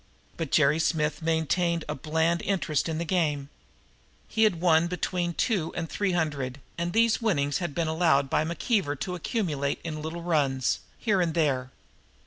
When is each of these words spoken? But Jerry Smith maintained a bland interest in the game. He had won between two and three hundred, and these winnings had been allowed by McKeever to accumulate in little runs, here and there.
But 0.35 0.51
Jerry 0.51 0.79
Smith 0.79 1.21
maintained 1.21 1.85
a 1.87 1.93
bland 1.93 2.41
interest 2.41 2.89
in 2.89 2.97
the 2.97 3.05
game. 3.05 3.49
He 4.27 4.45
had 4.45 4.59
won 4.59 4.87
between 4.87 5.35
two 5.35 5.71
and 5.75 5.87
three 5.87 6.13
hundred, 6.13 6.59
and 6.75 6.91
these 6.91 7.21
winnings 7.21 7.59
had 7.59 7.75
been 7.75 7.87
allowed 7.87 8.27
by 8.27 8.43
McKeever 8.43 8.99
to 9.01 9.13
accumulate 9.13 9.79
in 9.83 10.01
little 10.01 10.23
runs, 10.23 10.79
here 10.97 11.21
and 11.21 11.35
there. 11.35 11.69